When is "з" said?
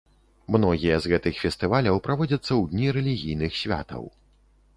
1.03-1.11